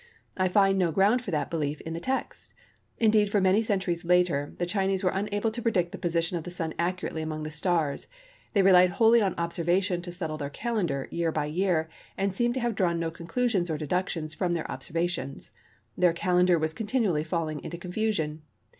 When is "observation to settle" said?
9.37-10.39